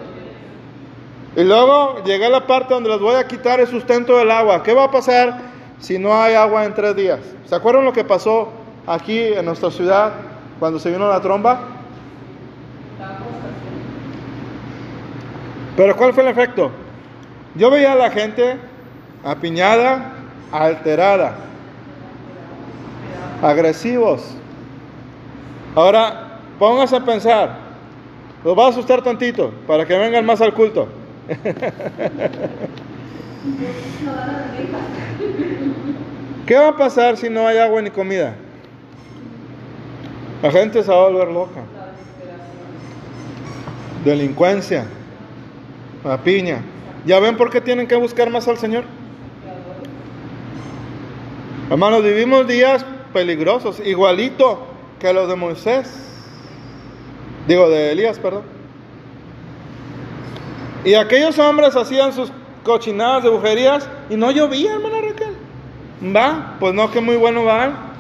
Y 1.38 1.44
luego 1.44 2.04
llegué 2.04 2.26
a 2.26 2.30
la 2.30 2.48
parte 2.48 2.74
donde 2.74 2.90
les 2.90 3.00
voy 3.00 3.16
a 3.16 3.28
quitar 3.28 3.60
el 3.60 3.68
sustento 3.68 4.18
del 4.18 4.32
agua. 4.32 4.64
¿Qué 4.64 4.74
va 4.74 4.86
a 4.86 4.92
pasar 4.92 5.38
si 5.80 5.98
no 5.98 6.14
hay 6.14 6.34
agua 6.34 6.66
en 6.66 6.74
tres 6.74 6.96
días? 6.96 7.20
¿Se 7.46 7.56
acuerdan 7.56 7.84
lo 7.86 7.94
que 7.94 8.04
pasó 8.04 8.50
aquí 8.88 9.20
en 9.20 9.46
nuestra 9.46 9.72
ciudad 9.72 10.14
cuando 10.60 10.80
se 10.80 10.92
vino 10.92 11.08
la 11.08 11.22
tromba? 11.22 11.60
Pero 15.76 15.96
¿cuál 15.96 16.14
fue 16.14 16.24
el 16.24 16.30
efecto? 16.30 16.72
Yo 17.56 17.70
veía 17.70 17.94
a 17.94 17.96
la 17.96 18.10
gente 18.10 18.58
apiñada, 19.24 20.14
alterada, 20.52 21.36
agresivos. 23.42 24.36
Ahora, 25.76 26.40
póngase 26.58 26.96
a 26.96 27.02
pensar, 27.02 27.58
los 28.44 28.58
va 28.58 28.68
a 28.68 28.70
asustar 28.70 29.02
tantito 29.02 29.52
para 29.68 29.86
que 29.86 29.98
vengan 29.98 30.26
más 30.26 30.40
al 30.42 30.54
culto. 30.54 30.88
¿Qué 36.46 36.56
va 36.56 36.70
a 36.70 36.78
pasar 36.78 37.18
si 37.18 37.30
no 37.30 37.48
hay 37.48 37.58
agua 37.58 37.82
ni 37.82 37.90
comida? 37.90 38.36
La 40.46 40.52
gente 40.52 40.84
se 40.84 40.92
va 40.92 40.98
a 40.98 41.10
volver 41.10 41.30
loca. 41.30 41.62
Delincuencia, 44.04 44.86
la 46.04 46.22
piña. 46.22 46.62
¿Ya 47.04 47.20
ven 47.20 47.36
por 47.36 47.50
qué 47.50 47.62
tienen 47.62 47.88
que 47.88 47.96
buscar 47.96 48.30
más 48.30 48.48
al 48.48 48.60
Señor? 48.60 48.84
Hermanos, 51.72 52.04
vivimos 52.04 52.46
días 52.46 52.86
peligrosos, 53.12 53.82
igualito 53.84 54.68
que 55.00 55.12
los 55.14 55.28
de 55.28 55.36
Moisés. 55.36 55.92
Digo, 57.48 57.68
de 57.68 57.94
Elías, 57.94 58.20
perdón. 58.20 58.44
Y 60.84 60.94
aquellos 60.94 61.40
hombres 61.40 61.76
hacían 61.76 62.14
sus 62.14 62.32
cochinadas 62.64 63.24
de 63.24 63.30
brujerías 63.30 63.90
y 64.12 64.16
no 64.16 64.30
llovía, 64.30 64.76
hermana 64.76 64.98
Raquel. 65.02 65.36
Va, 66.16 66.58
pues 66.60 66.76
no, 66.76 66.92
que 66.92 67.02
muy 67.02 67.16
bueno 67.16 67.46
va. 67.46 67.95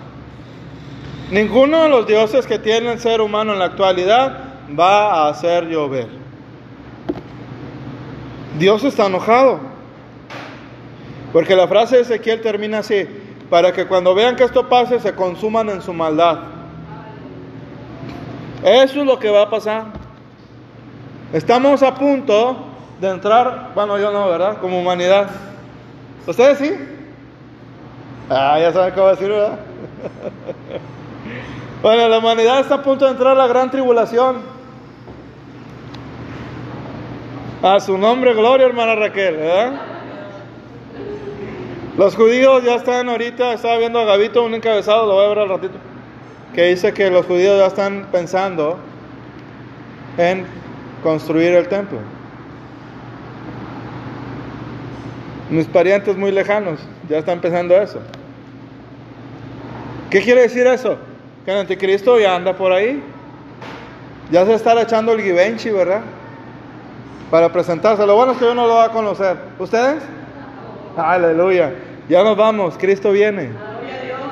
Ninguno 1.32 1.84
de 1.84 1.89
los 1.89 2.05
dioses 2.05 2.46
que 2.46 2.60
tiene 2.60 2.91
el 2.91 3.00
ser 3.00 3.20
humano 3.20 3.53
en 3.53 3.60
la 3.60 3.65
actualidad 3.65 4.38
va 4.77 5.12
a 5.12 5.29
hacer 5.29 5.67
llover. 5.67 6.08
Dios 8.60 8.84
está 8.84 9.08
enojado. 9.08 9.60
Porque 11.34 11.55
la 11.55 11.67
frase 11.67 11.98
de 11.98 12.01
Ezequiel 12.03 12.41
termina 12.41 12.79
así 12.79 13.08
para 13.50 13.74
que 13.74 13.88
cuando 13.88 14.15
vean 14.15 14.36
que 14.36 14.44
esto 14.44 14.70
pase 14.70 15.00
se 15.00 15.13
consuman 15.13 15.70
en 15.70 15.82
su 15.82 15.94
maldad. 15.94 16.39
Eso 18.63 19.01
es 19.01 19.05
lo 19.05 19.20
que 19.20 19.29
va 19.29 19.44
a 19.44 19.50
pasar. 19.50 19.86
Estamos 21.34 21.84
a 21.84 21.94
punto 21.96 22.55
de 23.01 23.10
entrar, 23.10 23.72
bueno, 23.75 23.98
yo 23.98 24.12
no, 24.12 24.29
¿verdad? 24.29 24.58
Como 24.62 24.79
humanidad. 24.79 25.29
¿Ustedes 26.25 26.58
sí? 26.58 26.72
Ah, 28.29 28.58
ya 28.60 28.72
saben 28.72 28.94
cómo 28.94 29.08
decir, 29.08 29.27
¿verdad? 29.27 29.60
bueno, 31.86 32.08
la 32.08 32.18
humanidad 32.18 32.62
está 32.62 32.74
a 32.74 32.82
punto 32.82 33.06
de 33.06 33.12
entrar 33.12 33.34
a 33.34 33.36
la 33.36 33.46
gran 33.46 33.70
tribulación. 33.70 34.38
A 37.62 37.80
su 37.80 37.96
nombre, 37.96 38.34
gloria, 38.34 38.65
hermana 38.65 38.96
Raquel, 38.96 39.36
¿verdad? 39.36 39.82
Los 41.96 42.15
judíos 42.15 42.63
ya 42.63 42.74
están 42.74 43.08
ahorita, 43.08 43.54
estaba 43.54 43.77
viendo 43.77 44.00
a 44.00 44.06
Gavito 44.06 44.44
un 44.44 44.56
encabezado, 44.56 45.06
lo 45.06 45.13
voy 45.13 45.25
a 45.25 45.30
ver 45.30 45.38
al 45.38 45.50
ratito, 45.50 45.75
que 46.56 46.63
dice 46.70 46.92
que 46.92 47.12
los 47.12 47.24
judíos 47.27 47.60
ya 47.60 47.68
están 47.68 48.08
pensando 48.12 48.80
en 50.18 50.48
construir 51.04 51.54
el 51.54 51.68
templo. 51.68 52.00
Mis 55.51 55.68
parientes 55.68 56.18
muy 56.18 56.32
lejanos 56.32 56.80
ya 57.08 57.20
están 57.20 57.42
pensando 57.42 57.80
eso. 57.80 58.00
¿Qué 60.10 60.24
quiere 60.24 60.42
decir 60.42 60.65
eso? 60.65 60.98
Que 61.45 61.51
el 61.51 61.59
anticristo 61.59 62.19
ya 62.19 62.35
anda 62.35 62.53
por 62.53 62.71
ahí. 62.71 63.03
Ya 64.31 64.45
se 64.45 64.55
está 64.55 64.81
echando 64.81 65.11
el 65.11 65.21
Givenchy, 65.21 65.69
¿verdad? 65.69 66.01
Para 67.29 67.51
presentarse. 67.53 68.05
Lo 68.07 68.15
bueno 68.15 68.31
es 68.31 68.39
que 68.39 68.45
yo 68.45 68.55
no 68.55 68.65
lo 68.65 68.73
va 68.73 68.85
a 68.85 68.91
conocer. 68.91 69.37
¿Ustedes? 69.59 70.01
Aleluya. 70.97 71.71
Ya 72.09 72.23
nos 72.23 72.35
vamos, 72.35 72.75
Cristo 72.79 73.11
viene. 73.11 73.51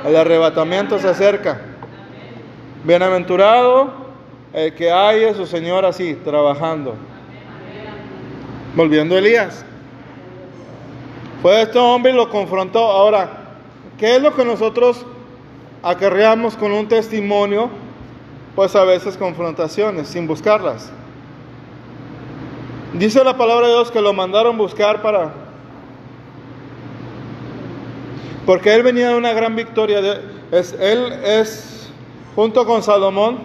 El 0.04 0.16
arrebatamiento 0.16 0.98
se 0.98 1.08
acerca. 1.08 1.62
Bienaventurado 2.84 3.94
el 4.52 4.74
que 4.74 4.92
haya 4.92 5.32
a 5.32 5.34
su 5.34 5.46
Señor 5.46 5.86
así, 5.86 6.16
trabajando. 6.16 6.96
Volviendo 8.76 9.16
a 9.16 9.20
Elías. 9.20 9.64
Fue 11.44 11.62
este 11.62 11.78
hombre 11.78 12.12
y 12.12 12.16
lo 12.16 12.30
confrontó. 12.30 12.80
Ahora, 12.80 13.30
¿qué 14.00 14.16
es 14.16 14.22
lo 14.22 14.36
que 14.36 14.46
nosotros 14.46 15.06
acarreamos 15.84 16.56
con 16.56 16.72
un 16.72 16.88
testimonio? 16.88 17.70
Pues 18.56 18.76
a 18.76 18.84
veces 18.84 19.18
confrontaciones, 19.18 20.08
sin 20.08 20.26
buscarlas. 20.26 20.92
Dice 22.94 23.24
la 23.24 23.36
palabra 23.36 23.68
de 23.68 23.74
Dios 23.74 23.92
que 23.92 24.02
lo 24.02 24.14
mandaron 24.14 24.58
buscar 24.58 25.02
para... 25.02 25.34
Porque 28.46 28.74
él 28.74 28.84
venía 28.84 29.10
de 29.10 29.16
una 29.16 29.34
gran 29.34 29.56
victoria. 29.56 30.00
es, 30.52 30.74
él 30.74 31.12
es, 31.24 31.92
junto 32.36 32.66
con 32.66 32.84
Salomón, 32.84 33.40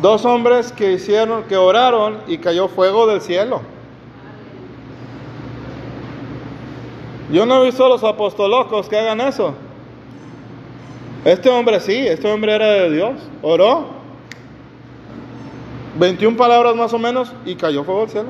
dos 0.00 0.24
hombres 0.24 0.70
que 0.70 0.92
hicieron, 0.92 1.44
que 1.44 1.56
oraron 1.56 2.18
y 2.26 2.38
cayó 2.38 2.68
fuego 2.68 3.06
del 3.06 3.20
cielo. 3.20 3.62
Yo 7.32 7.46
no 7.46 7.62
he 7.62 7.66
visto 7.66 7.84
a 7.86 7.88
los 7.88 8.04
apostolocos 8.04 8.88
que 8.88 8.98
hagan 8.98 9.20
eso. 9.20 9.54
Este 11.24 11.48
hombre 11.48 11.80
sí, 11.80 12.06
este 12.06 12.30
hombre 12.30 12.54
era 12.54 12.66
de 12.66 12.90
Dios. 12.90 13.14
Oró. 13.40 14.04
21 15.98 16.36
palabras 16.36 16.74
más 16.74 16.92
o 16.92 16.98
menos 16.98 17.32
y 17.46 17.54
cayó 17.54 17.84
fuego 17.84 18.00
del 18.00 18.10
cielo. 18.10 18.28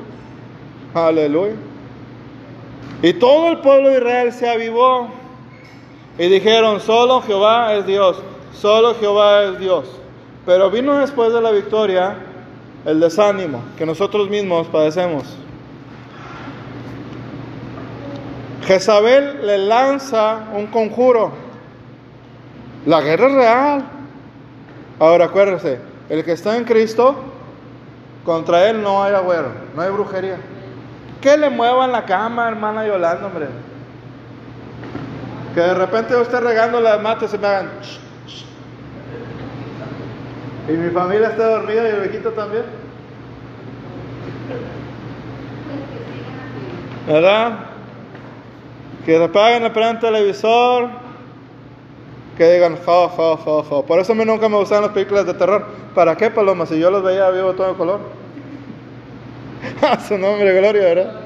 Aleluya. 0.93 1.55
Y 3.01 3.13
todo 3.13 3.49
el 3.51 3.59
pueblo 3.59 3.89
de 3.89 3.97
Israel 3.97 4.31
se 4.31 4.49
avivó 4.49 5.09
y 6.17 6.27
dijeron, 6.27 6.79
solo 6.79 7.21
Jehová 7.21 7.73
es 7.73 7.85
Dios, 7.85 8.21
solo 8.53 8.95
Jehová 8.95 9.43
es 9.43 9.59
Dios. 9.59 9.85
Pero 10.45 10.71
vino 10.71 10.97
después 10.97 11.33
de 11.33 11.41
la 11.41 11.51
victoria 11.51 12.17
el 12.85 12.99
desánimo 12.99 13.61
que 13.77 13.85
nosotros 13.85 14.29
mismos 14.29 14.67
padecemos. 14.67 15.23
Jezabel 18.65 19.45
le 19.45 19.57
lanza 19.57 20.45
un 20.53 20.67
conjuro. 20.67 21.44
La 22.85 23.01
guerra 23.01 23.27
es 23.27 23.33
real. 23.33 23.85
Ahora 24.99 25.25
acuérdese, 25.25 25.79
el 26.09 26.23
que 26.23 26.31
está 26.31 26.55
en 26.55 26.63
Cristo, 26.63 27.15
contra 28.23 28.69
él 28.69 28.81
no 28.81 29.03
hay 29.03 29.13
agüero, 29.13 29.49
no 29.75 29.81
hay 29.81 29.89
brujería. 29.91 30.37
Que 31.21 31.37
le 31.37 31.49
muevan 31.49 31.91
la 31.91 32.05
cama, 32.05 32.47
hermana 32.47 32.85
Yolanda, 32.85 33.25
hombre. 33.25 33.47
Que 35.53 35.61
de 35.61 35.73
repente 35.73 36.15
usted 36.15 36.39
regando 36.39 36.79
las 36.79 37.01
matas 37.01 37.31
se 37.31 37.37
me 37.37 37.47
hagan. 37.47 37.71
Y 40.67 40.71
mi 40.71 40.89
familia 40.89 41.29
está 41.29 41.49
dormida 41.49 41.83
y 41.83 41.91
el 41.91 42.01
viejito 42.01 42.31
también. 42.31 42.63
¿Verdad? 47.07 47.59
que 49.05 49.23
apaguen 49.23 49.63
el 49.63 49.99
televisor, 49.99 50.89
que 52.37 52.53
digan, 52.53 52.77
jo. 52.85 53.85
Por 53.87 53.99
eso 53.99 54.11
a 54.11 54.15
mí 54.15 54.25
nunca 54.25 54.49
me 54.49 54.57
gustaban 54.57 54.83
las 54.83 54.93
películas 54.93 55.25
de 55.25 55.33
terror. 55.33 55.65
¿Para 55.93 56.15
qué, 56.15 56.29
Paloma? 56.29 56.65
Si 56.65 56.79
yo 56.79 56.91
los 56.91 57.03
veía 57.03 57.29
vivo 57.29 57.53
todo 57.53 57.69
el 57.69 57.75
color. 57.75 57.99
A 59.81 59.99
su 59.99 60.17
nombre, 60.17 60.53
gloria, 60.53 60.81
¿verdad? 60.81 61.21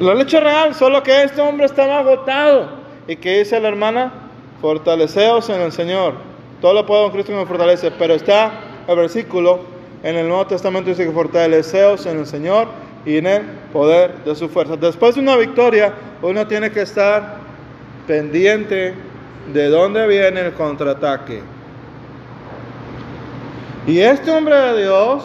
La 0.00 0.14
leche 0.14 0.40
real, 0.40 0.74
solo 0.74 1.02
que 1.02 1.22
este 1.22 1.40
hombre 1.40 1.66
estaba 1.66 2.00
agotado. 2.00 2.68
¿Y 3.06 3.16
que 3.16 3.38
dice 3.38 3.60
la 3.60 3.68
hermana? 3.68 4.12
Fortaleceos 4.60 5.48
en 5.50 5.60
el 5.60 5.72
Señor. 5.72 6.14
Todo 6.60 6.72
lo 6.72 6.86
puedo 6.86 7.06
en 7.06 7.12
Cristo 7.12 7.32
que 7.32 7.38
me 7.38 7.46
fortalece. 7.46 7.90
Pero 7.92 8.14
está 8.14 8.52
el 8.88 8.96
versículo 8.96 9.74
en 10.04 10.16
el 10.16 10.28
Nuevo 10.28 10.46
Testamento 10.46 10.90
dice 10.90 11.06
que 11.06 11.12
fortaleceos 11.12 12.04
en 12.04 12.18
el 12.18 12.26
Señor 12.26 12.68
y 13.06 13.16
en 13.16 13.26
el 13.26 13.42
poder 13.72 14.22
de 14.22 14.34
su 14.34 14.50
fuerza. 14.50 14.76
Después 14.76 15.14
de 15.14 15.22
una 15.22 15.34
victoria, 15.36 15.94
uno 16.20 16.46
tiene 16.46 16.70
que 16.70 16.82
estar 16.82 17.33
pendiente 18.06 18.94
de 19.52 19.68
dónde 19.68 20.06
viene 20.06 20.40
el 20.40 20.52
contraataque. 20.54 21.42
Y 23.86 24.00
este 24.00 24.30
hombre 24.30 24.54
de 24.54 24.82
Dios, 24.82 25.24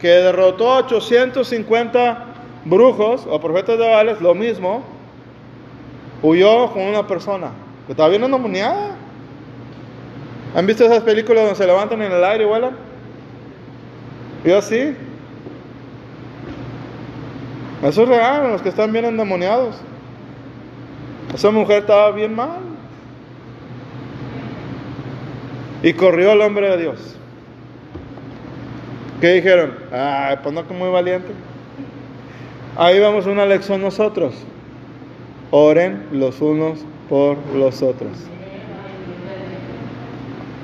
que 0.00 0.08
derrotó 0.08 0.72
a 0.72 0.78
850 0.78 2.24
brujos 2.64 3.26
o 3.28 3.40
profetas 3.40 3.78
de 3.78 3.88
Baales, 3.88 4.20
lo 4.20 4.34
mismo, 4.34 4.82
huyó 6.22 6.72
con 6.72 6.82
una 6.82 7.06
persona 7.06 7.50
que 7.86 7.92
estaba 7.92 8.08
bien 8.08 8.24
endemoniada. 8.24 8.96
¿Han 10.54 10.66
visto 10.66 10.84
esas 10.84 11.02
películas 11.02 11.44
donde 11.44 11.56
se 11.56 11.66
levantan 11.66 12.02
en 12.02 12.10
el 12.10 12.24
aire 12.24 12.44
y 12.44 12.46
vuelan? 12.46 12.76
Yo 14.44 14.60
sí. 14.62 14.96
Eso 17.82 18.02
es 18.02 18.08
real, 18.08 18.50
los 18.52 18.62
que 18.62 18.70
están 18.70 18.92
bien 18.92 19.04
endemoniados. 19.04 19.76
Esa 21.36 21.50
mujer 21.50 21.80
estaba 21.80 22.12
bien 22.12 22.34
mal. 22.34 22.60
Y 25.82 25.92
corrió 25.92 26.32
el 26.32 26.40
hombre 26.40 26.70
de 26.70 26.78
Dios. 26.78 27.14
¿Qué 29.20 29.34
dijeron? 29.34 29.74
Ay, 29.92 30.38
pues 30.42 30.54
no 30.54 30.66
que 30.66 30.72
muy 30.72 30.88
valiente. 30.88 31.28
Ahí 32.74 32.98
vamos 33.00 33.26
a 33.26 33.30
una 33.30 33.44
lección 33.44 33.82
nosotros. 33.82 34.32
Oren 35.50 36.06
los 36.10 36.40
unos 36.40 36.78
por 37.10 37.36
los 37.54 37.82
otros. 37.82 38.12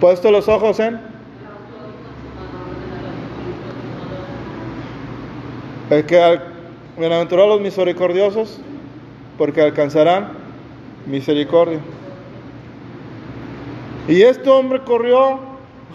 Puesto 0.01 0.31
los 0.31 0.49
ojos 0.49 0.81
en. 0.81 0.99
El 5.91 6.07
que 6.07 6.41
Bienaventurados 6.97 7.51
los 7.51 7.61
misericordiosos, 7.61 8.59
porque 9.37 9.61
alcanzarán 9.61 10.42
misericordia. 11.07 11.81
Y 14.09 14.23
este 14.23 14.51
hombre 14.51 14.81
corrió, 14.81 15.39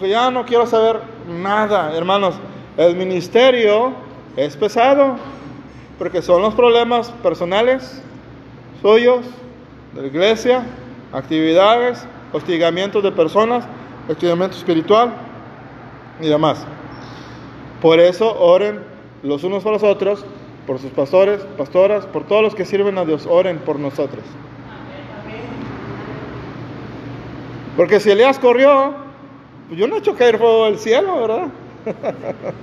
ya 0.02 0.32
no 0.32 0.46
quiero 0.46 0.66
saber 0.66 1.02
nada, 1.28 1.96
hermanos. 1.96 2.36
El 2.78 2.96
ministerio 2.96 3.94
es 4.36 4.56
pesado, 4.56 5.18
porque 5.98 6.22
son 6.22 6.42
los 6.42 6.54
problemas 6.54 7.10
personales, 7.24 8.02
suyos, 8.82 9.26
de 9.94 10.02
la 10.02 10.08
iglesia, 10.08 10.64
actividades, 11.12 12.08
hostigamientos 12.32 13.04
de 13.04 13.12
personas, 13.12 13.66
hostigamiento 14.08 14.56
espiritual 14.56 15.14
y 16.22 16.28
demás. 16.28 16.66
Por 17.82 18.00
eso 18.00 18.40
oren 18.40 18.82
los 19.24 19.44
unos 19.44 19.64
por 19.64 19.74
los 19.74 19.84
otros 19.84 20.26
por 20.68 20.80
sus 20.80 20.92
pastores, 20.92 21.42
pastoras, 21.58 22.06
por 22.06 22.26
todos 22.26 22.44
los 22.44 22.54
que 22.54 22.66
sirven 22.66 22.98
a 22.98 23.06
Dios, 23.06 23.26
oren 23.26 23.58
por 23.60 23.80
nosotros. 23.80 24.24
Porque 27.78 28.00
si 28.00 28.10
Elías 28.10 28.40
corrió, 28.40 28.96
pues 29.68 29.80
yo 29.80 29.88
no 29.88 29.96
he 29.96 30.00
hecho 30.00 30.16
caer 30.16 30.40
fuego 30.40 30.66
del 30.66 30.80
cielo, 30.80 31.22
¿verdad? 31.22 31.48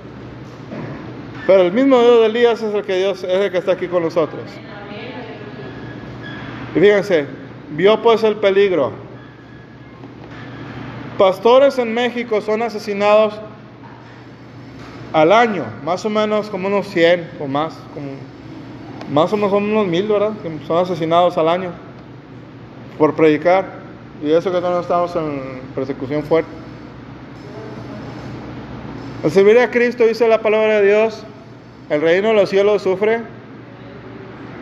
Pero 1.47 1.61
el 1.61 1.71
mismo 1.71 1.99
Dios 2.01 2.19
de 2.19 2.25
Elías 2.25 2.61
es 2.61 2.73
el 2.73 2.83
que 2.83 2.97
Dios 2.97 3.23
es 3.23 3.29
el 3.29 3.51
que 3.51 3.59
está 3.59 3.71
aquí 3.71 3.87
con 3.87 4.03
nosotros. 4.03 4.41
Y 6.75 6.79
fíjense, 6.79 7.27
vio 7.71 8.01
pues 8.01 8.23
el 8.23 8.35
peligro. 8.35 8.91
Pastores 11.17 11.79
en 11.79 11.93
México 11.93 12.41
son 12.41 12.61
asesinados 12.61 13.39
al 15.13 15.31
año, 15.31 15.63
más 15.85 16.03
o 16.03 16.09
menos 16.09 16.49
como 16.49 16.67
unos 16.67 16.87
100 16.87 17.31
o 17.39 17.47
más, 17.47 17.73
más 19.09 19.31
o 19.31 19.37
menos 19.37 19.51
son 19.51 19.63
unos 19.63 19.87
mil, 19.87 20.07
¿verdad? 20.09 20.33
Que 20.43 20.51
son 20.67 20.77
asesinados 20.77 21.37
al 21.37 21.47
año 21.47 21.69
por 22.97 23.15
predicar. 23.15 23.84
Y 24.23 24.31
eso 24.31 24.51
que 24.51 24.61
no 24.61 24.79
estamos 24.79 25.15
en 25.15 25.61
persecución 25.73 26.23
fuerte. 26.23 26.49
Al 29.23 29.31
servir 29.31 29.59
a 29.59 29.71
Cristo, 29.71 30.05
dice 30.05 30.27
la 30.27 30.41
palabra 30.41 30.79
de 30.79 30.87
Dios, 30.87 31.23
el 31.89 32.01
reino 32.01 32.29
de 32.29 32.33
los 32.35 32.49
cielos 32.49 32.83
sufre 32.83 33.21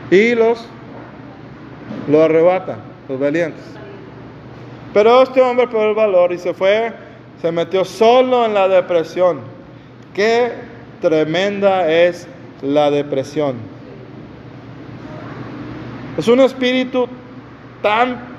y 0.09 0.35
los 0.35 0.67
lo 2.09 2.23
arrebata, 2.23 2.77
los 3.09 3.19
valientes. 3.19 3.63
Pero 4.93 5.23
este 5.23 5.41
hombre 5.41 5.67
por 5.67 5.87
el 5.87 5.95
valor 5.95 6.31
y 6.31 6.37
se 6.37 6.53
fue, 6.53 6.93
se 7.41 7.51
metió 7.51 7.83
solo 7.83 8.45
en 8.45 8.53
la 8.53 8.67
depresión. 8.67 9.41
Qué 10.13 10.51
tremenda 11.01 11.91
es 11.91 12.27
la 12.61 12.91
depresión. 12.91 13.55
Es 16.17 16.27
un 16.27 16.39
espíritu 16.39 17.07
tan 17.81 18.32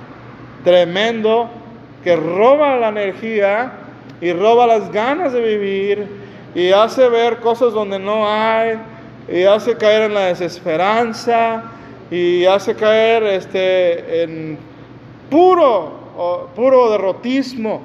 tremendo 0.65 1.49
que 2.03 2.17
roba 2.17 2.77
la 2.77 2.89
energía 2.89 3.73
y 4.21 4.33
roba 4.33 4.67
las 4.67 4.91
ganas 4.91 5.33
de 5.33 5.41
vivir 5.41 6.07
y 6.55 6.71
hace 6.71 7.09
ver 7.09 7.39
cosas 7.39 7.73
donde 7.73 7.99
no 7.99 8.29
hay 8.29 8.79
y 9.29 9.45
hace 9.45 9.77
caer 9.77 10.03
en 10.03 10.15
la 10.15 10.27
desesperanza 10.27 11.65
y 12.11 12.45
hace 12.45 12.75
caer 12.75 13.23
este, 13.25 14.23
en 14.23 14.59
puro, 15.31 16.51
puro 16.55 16.91
derrotismo. 16.91 17.83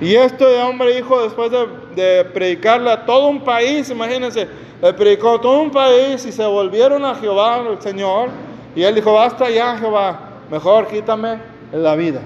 Y 0.00 0.14
este 0.14 0.44
hombre, 0.62 0.98
hijo, 0.98 1.22
después 1.22 1.50
de, 1.50 1.66
de, 1.96 2.24
predicarle 2.26 2.90
a 2.90 3.04
todo 3.04 3.28
un 3.28 3.42
país, 3.42 3.90
imagínense, 3.90 4.46
le 4.80 4.92
predicó 4.92 5.36
a 5.36 5.40
todo 5.40 5.60
un 5.60 5.70
país 5.70 6.24
y 6.24 6.30
se 6.30 6.46
volvieron 6.46 7.04
a 7.04 7.16
Jehová, 7.16 7.64
el 7.68 7.80
Señor, 7.80 8.28
y 8.76 8.82
él 8.82 8.94
dijo, 8.94 9.12
basta 9.14 9.50
ya, 9.50 9.76
Jehová, 9.76 10.27
mejor 10.50 10.88
quítame 10.88 11.38
la 11.72 11.94
vida. 11.94 12.20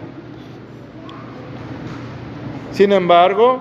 Sin 2.73 2.93
embargo, 2.93 3.61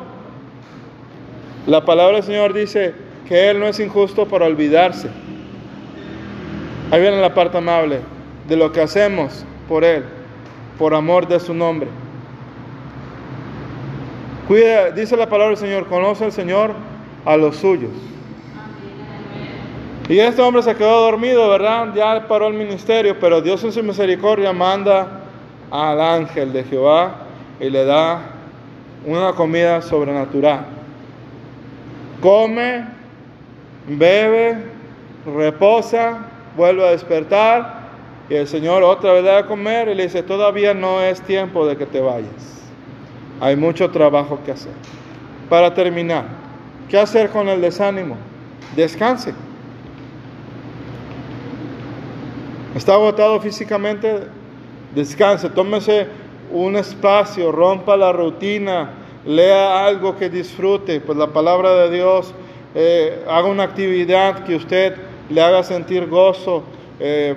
la 1.68 1.84
palabra 1.86 2.16
del 2.16 2.24
Señor 2.24 2.54
dice 2.54 2.94
que 3.28 3.50
Él 3.50 3.60
no 3.60 3.68
es 3.68 3.80
injusto 3.80 4.28
para 4.28 4.46
olvidarse. 4.46 5.10
Ahí 6.92 7.02
viene 7.02 7.22
la 7.22 7.34
parte 7.34 7.58
amable 7.58 8.00
de 8.48 8.56
lo 8.56 8.72
que 8.72 8.82
hacemos 8.82 9.46
por 9.68 9.84
Él, 9.84 10.04
por 10.78 10.94
amor 10.94 11.28
de 11.28 11.40
su 11.40 11.54
nombre. 11.54 11.88
Cuida, 14.48 14.92
dice 14.92 15.16
la 15.16 15.30
palabra 15.30 15.56
del 15.56 15.58
Señor, 15.58 15.88
conoce 15.88 16.26
al 16.26 16.32
Señor 16.32 16.72
a 17.26 17.38
los 17.38 17.56
suyos. 17.56 17.92
Y 20.10 20.20
este 20.20 20.42
hombre 20.42 20.62
se 20.62 20.76
quedó 20.76 21.02
dormido, 21.02 21.50
¿verdad? 21.50 21.94
Ya 21.94 22.28
paró 22.28 22.48
el 22.48 22.54
ministerio, 22.54 23.18
pero 23.20 23.42
Dios 23.42 23.64
en 23.64 23.72
su 23.72 23.84
misericordia 23.84 24.52
manda 24.52 25.22
al 25.70 26.02
ángel 26.02 26.52
de 26.52 26.64
Jehová 26.64 27.16
y 27.60 27.70
le 27.70 27.86
da 27.86 28.22
una 29.06 29.34
comida 29.34 29.82
sobrenatural. 29.82 30.66
Come, 32.22 32.86
bebe, 33.88 34.58
reposa, 35.26 36.20
vuelve 36.58 36.88
a 36.88 36.92
despertar 36.92 37.82
y 38.30 38.36
el 38.36 38.48
Señor 38.48 38.84
otra 38.84 39.14
vez 39.14 39.24
da 39.24 39.40
a 39.40 39.46
comer 39.46 39.88
y 39.90 39.96
le 39.96 40.04
dice, 40.04 40.24
todavía 40.24 40.74
no 40.74 41.02
es 41.02 41.22
tiempo 41.22 41.66
de 41.66 41.78
que 41.78 41.86
te 41.86 42.02
vayas. 42.02 42.62
Hay 43.40 43.56
mucho 43.56 43.90
trabajo 43.92 44.40
que 44.46 44.52
hacer. 44.52 44.74
Para 45.50 45.74
terminar, 45.74 46.26
¿qué 46.90 46.98
hacer 46.98 47.30
con 47.30 47.50
el 47.50 47.62
desánimo? 47.62 48.18
Descanse. 48.76 49.34
Está 52.76 52.94
agotado 52.94 53.38
físicamente, 53.42 54.22
descanse, 54.96 55.50
tómese 55.50 56.08
un 56.54 56.78
espacio, 56.78 57.52
rompa 57.52 57.98
la 57.98 58.14
rutina, 58.14 58.92
lea 59.26 59.86
algo 59.86 60.16
que 60.16 60.30
disfrute, 60.30 61.02
pues 61.02 61.18
la 61.18 61.28
palabra 61.28 61.74
de 61.74 61.92
Dios, 61.98 62.34
eh, 62.74 63.26
haga 63.28 63.50
una 63.50 63.64
actividad 63.64 64.46
que 64.46 64.56
usted 64.56 64.96
le 65.30 65.42
haga 65.42 65.64
sentir 65.64 66.08
gozo, 66.08 66.64
eh, 67.02 67.36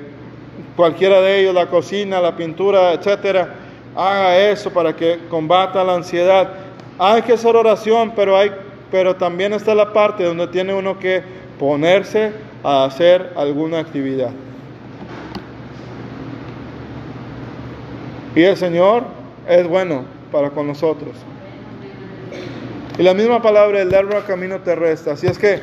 cualquiera 0.77 1.21
de 1.21 1.41
ellos, 1.41 1.53
la 1.53 1.67
cocina, 1.67 2.21
la 2.21 2.37
pintura, 2.37 2.93
etcétera, 2.93 3.55
haga 3.97 4.39
eso 4.39 4.71
para 4.71 4.95
que 4.95 5.19
combata 5.29 5.83
la 5.83 5.97
ansiedad. 5.97 6.55
Hay 6.97 7.23
que 7.23 7.33
hacer 7.33 7.57
oración, 7.57 8.13
pero 8.15 8.37
hay, 8.37 8.53
pero 8.89 9.17
también 9.17 9.53
está 9.53 9.75
la 9.75 9.93
parte 9.93 10.23
donde 10.23 10.47
tiene 10.47 10.73
uno 10.73 10.97
que 10.97 11.25
ponerse 11.59 12.33
a 12.63 12.85
hacer 12.85 13.33
alguna 13.35 13.81
actividad. 13.81 14.31
Y 18.35 18.43
el 18.43 18.57
Señor 18.57 19.05
es 19.49 19.67
bueno 19.69 20.05
para 20.33 20.51
con 20.51 20.67
nosotros. 20.67 21.15
Y 22.99 23.03
la 23.03 23.15
misma 23.15 23.43
palabra, 23.43 23.81
el 23.81 23.91
largo 23.91 24.19
camino 24.27 24.61
terrestre. 24.61 25.13
Así 25.13 25.27
es 25.27 25.39
que 25.39 25.61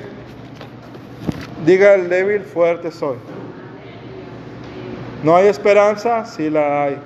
diga 1.66 1.96
el 1.96 2.10
débil, 2.10 2.42
fuerte 2.42 2.92
soy. 2.92 3.18
¿No 5.24 5.36
hay 5.36 5.48
esperanza? 5.48 6.26
Sí 6.26 6.50
la 6.50 6.84
hay. 6.84 6.98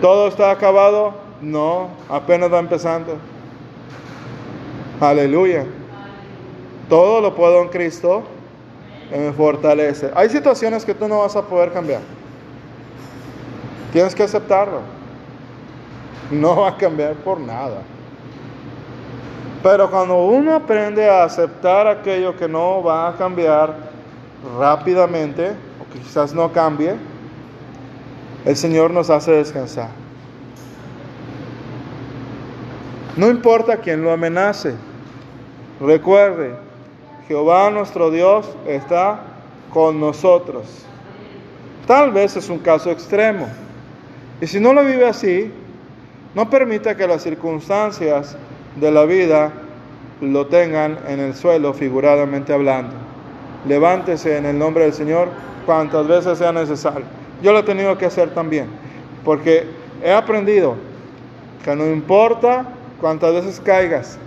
¿Todo 0.00 0.28
está 0.28 0.50
acabado? 0.50 1.14
No, 1.40 1.88
apenas 2.08 2.52
va 2.52 2.58
empezando. 2.58 3.16
Aleluya. 5.00 5.64
Todo 6.88 7.20
lo 7.20 7.34
puedo 7.34 7.62
en 7.62 7.68
Cristo 7.68 8.24
que 9.10 9.16
me 9.16 9.32
fortalece. 9.32 10.10
Hay 10.14 10.28
situaciones 10.28 10.84
que 10.84 10.94
tú 10.94 11.08
no 11.08 11.20
vas 11.20 11.36
a 11.36 11.42
poder 11.42 11.72
cambiar. 11.72 12.00
Tienes 13.92 14.14
que 14.14 14.22
aceptarlo. 14.22 14.80
No 16.30 16.56
va 16.56 16.68
a 16.68 16.76
cambiar 16.76 17.14
por 17.14 17.40
nada. 17.40 17.82
Pero 19.62 19.90
cuando 19.90 20.24
uno 20.26 20.54
aprende 20.54 21.08
a 21.08 21.24
aceptar 21.24 21.86
aquello 21.86 22.36
que 22.36 22.46
no 22.46 22.82
va 22.82 23.08
a 23.08 23.16
cambiar 23.16 23.74
rápidamente, 24.58 25.50
o 25.80 25.92
que 25.92 25.98
quizás 26.00 26.32
no 26.32 26.52
cambie, 26.52 26.94
el 28.44 28.56
Señor 28.56 28.92
nos 28.92 29.10
hace 29.10 29.32
descansar. 29.32 29.88
No 33.16 33.28
importa 33.28 33.78
quién 33.78 34.02
lo 34.04 34.12
amenace. 34.12 34.76
Recuerde, 35.80 36.54
Jehová 37.26 37.70
nuestro 37.70 38.10
Dios 38.10 38.48
está 38.66 39.20
con 39.72 39.98
nosotros. 39.98 40.84
Tal 41.86 42.12
vez 42.12 42.36
es 42.36 42.48
un 42.48 42.58
caso 42.58 42.90
extremo. 42.90 43.48
Y 44.40 44.46
si 44.46 44.60
no 44.60 44.72
lo 44.72 44.84
vive 44.84 45.06
así, 45.06 45.50
no 46.34 46.48
permita 46.48 46.96
que 46.96 47.06
las 47.06 47.22
circunstancias 47.22 48.36
de 48.76 48.90
la 48.90 49.04
vida 49.04 49.52
lo 50.20 50.46
tengan 50.46 50.98
en 51.08 51.20
el 51.20 51.34
suelo, 51.34 51.72
figuradamente 51.72 52.52
hablando. 52.52 52.94
Levántese 53.66 54.36
en 54.36 54.46
el 54.46 54.58
nombre 54.58 54.84
del 54.84 54.92
Señor 54.92 55.28
cuantas 55.66 56.06
veces 56.06 56.38
sea 56.38 56.52
necesario. 56.52 57.04
Yo 57.42 57.52
lo 57.52 57.60
he 57.60 57.62
tenido 57.62 57.96
que 57.98 58.06
hacer 58.06 58.30
también, 58.30 58.66
porque 59.24 59.64
he 60.02 60.12
aprendido 60.12 60.76
que 61.64 61.74
no 61.74 61.86
importa 61.86 62.66
cuántas 63.00 63.34
veces 63.34 63.60
caigas, 63.60 64.18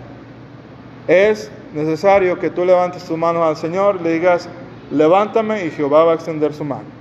es 1.08 1.52
necesario 1.74 2.38
que 2.40 2.50
tú 2.50 2.66
levantes 2.66 3.04
tu 3.04 3.18
mano 3.18 3.44
al 3.44 3.58
Señor, 3.58 4.02
le 4.02 4.14
digas, 4.14 4.48
levántame 4.92 5.66
y 5.66 5.72
Jehová 5.72 6.04
va 6.04 6.12
a 6.14 6.16
extender 6.16 6.54
su 6.54 6.64
mano. 6.64 7.01